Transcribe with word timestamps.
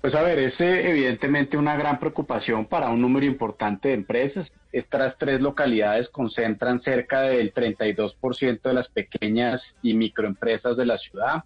Pues 0.00 0.14
a 0.14 0.22
ver, 0.22 0.38
es 0.38 0.58
eh, 0.60 0.90
evidentemente 0.90 1.58
una 1.58 1.76
gran 1.76 1.98
preocupación 1.98 2.64
para 2.64 2.88
un 2.88 3.02
número 3.02 3.26
importante 3.26 3.88
de 3.88 3.94
empresas. 3.94 4.50
Estas 4.72 5.18
tres 5.18 5.42
localidades 5.42 6.08
concentran 6.08 6.80
cerca 6.80 7.20
del 7.22 7.52
32% 7.52 8.62
de 8.62 8.72
las 8.72 8.88
pequeñas 8.88 9.60
y 9.82 9.92
microempresas 9.92 10.74
de 10.78 10.86
la 10.86 10.96
ciudad, 10.96 11.44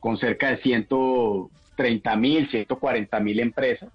con 0.00 0.18
cerca 0.18 0.50
de 0.50 0.56
130 0.56 2.16
mil, 2.16 2.50
140 2.50 3.20
mil 3.20 3.38
empresas. 3.38 3.90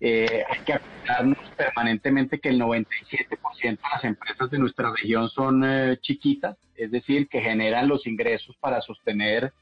Eh, 0.00 0.44
hay 0.50 0.60
que 0.60 0.74
acordarnos 0.74 1.38
permanentemente 1.56 2.40
que 2.40 2.50
el 2.50 2.60
97% 2.60 3.62
de 3.62 3.78
las 3.90 4.04
empresas 4.04 4.50
de 4.50 4.58
nuestra 4.58 4.90
región 4.90 5.30
son 5.30 5.64
eh, 5.64 5.96
chiquitas, 6.02 6.58
es 6.76 6.90
decir, 6.90 7.26
que 7.28 7.40
generan 7.40 7.88
los 7.88 8.06
ingresos 8.06 8.54
para 8.60 8.82
sostener 8.82 9.54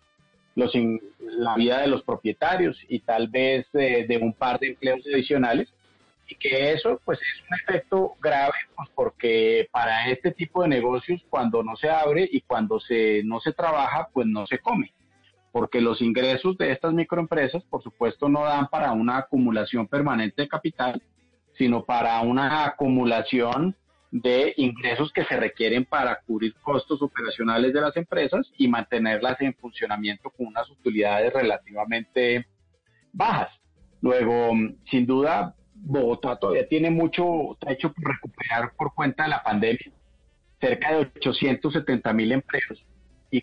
los 0.54 0.74
in- 0.74 1.00
la 1.20 1.54
vida 1.54 1.80
de 1.80 1.86
los 1.88 2.02
propietarios 2.02 2.78
y 2.88 3.00
tal 3.00 3.28
vez 3.28 3.66
de, 3.72 4.06
de 4.06 4.18
un 4.18 4.32
par 4.34 4.58
de 4.58 4.68
empleos 4.68 5.00
adicionales 5.06 5.72
y 6.28 6.34
que 6.34 6.72
eso 6.72 7.00
pues 7.04 7.18
es 7.20 7.42
un 7.48 7.56
efecto 7.58 8.14
grave 8.20 8.54
pues 8.76 8.88
porque 8.94 9.68
para 9.72 10.08
este 10.08 10.30
tipo 10.30 10.62
de 10.62 10.68
negocios 10.68 11.20
cuando 11.30 11.62
no 11.62 11.74
se 11.76 11.88
abre 11.90 12.28
y 12.30 12.42
cuando 12.42 12.78
se 12.80 13.22
no 13.24 13.40
se 13.40 13.52
trabaja 13.52 14.08
pues 14.12 14.26
no 14.26 14.46
se 14.46 14.58
come. 14.58 14.92
Porque 15.52 15.80
los 15.82 16.00
ingresos 16.00 16.56
de 16.58 16.70
estas 16.70 16.92
microempresas 16.94 17.62
por 17.64 17.82
supuesto 17.82 18.28
no 18.28 18.44
dan 18.44 18.68
para 18.68 18.92
una 18.92 19.18
acumulación 19.18 19.86
permanente 19.86 20.42
de 20.42 20.48
capital 20.48 21.02
sino 21.58 21.84
para 21.84 22.18
una 22.20 22.64
acumulación 22.64 23.76
de 24.12 24.52
ingresos 24.58 25.10
que 25.10 25.24
se 25.24 25.36
requieren 25.38 25.86
para 25.86 26.20
cubrir 26.20 26.54
costos 26.62 27.00
operacionales 27.00 27.72
de 27.72 27.80
las 27.80 27.96
empresas 27.96 28.46
y 28.58 28.68
mantenerlas 28.68 29.40
en 29.40 29.54
funcionamiento 29.54 30.28
con 30.30 30.48
unas 30.48 30.68
utilidades 30.70 31.32
relativamente 31.32 32.46
bajas. 33.10 33.48
Luego, 34.02 34.52
sin 34.90 35.06
duda, 35.06 35.54
Bogotá 35.74 36.36
todavía 36.36 36.68
tiene 36.68 36.90
mucho 36.90 37.56
hecho 37.66 37.90
por 37.90 38.12
recuperar 38.12 38.72
por 38.76 38.94
cuenta 38.94 39.22
de 39.22 39.30
la 39.30 39.42
pandemia, 39.42 39.90
cerca 40.60 40.92
de 40.92 40.98
870 40.98 42.12
mil 42.12 42.32
empleos. 42.32 42.84
Y 43.30 43.42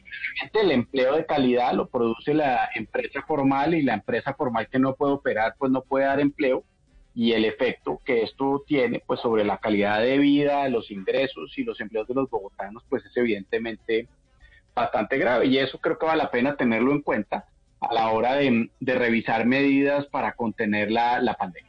el 0.54 0.70
empleo 0.70 1.16
de 1.16 1.26
calidad 1.26 1.74
lo 1.74 1.90
produce 1.90 2.36
la 2.36 2.70
empresa 2.76 3.24
formal 3.24 3.74
y 3.74 3.82
la 3.82 3.96
empresa 3.96 4.36
formal 4.36 4.70
que 4.70 4.78
no 4.78 4.94
puede 4.94 5.14
operar, 5.14 5.56
pues 5.58 5.72
no 5.72 5.82
puede 5.82 6.06
dar 6.06 6.20
empleo 6.20 6.64
y 7.20 7.34
el 7.34 7.44
efecto 7.44 8.00
que 8.06 8.22
esto 8.22 8.64
tiene 8.66 9.04
pues 9.06 9.20
sobre 9.20 9.44
la 9.44 9.58
calidad 9.58 10.00
de 10.00 10.18
vida, 10.18 10.70
los 10.70 10.90
ingresos 10.90 11.52
y 11.58 11.66
los 11.66 11.82
empleos 11.82 12.08
de 12.08 12.14
los 12.14 12.30
bogotanos 12.30 12.82
pues 12.88 13.06
es 13.06 13.18
evidentemente 13.18 14.08
bastante 14.74 15.18
grave 15.18 15.48
y 15.48 15.58
eso 15.58 15.80
creo 15.80 16.00
que 16.00 16.06
vale 16.06 16.24
la 16.24 16.32
pena 16.32 16.56
tenerlo 16.56 16.94
en 16.94 17.02
cuenta 17.02 17.44
a 17.82 17.94
la 17.94 18.12
hora 18.12 18.36
de, 18.36 18.70
revisar 18.80 19.46
medidas 19.46 20.06
para 20.06 20.32
contener 20.32 20.92
la, 20.92 21.20
la 21.20 21.34
pandemia. 21.34 21.69